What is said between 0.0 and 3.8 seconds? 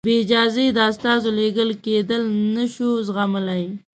بې اجازې د استازو لېږل کېدل نه شو زغملای.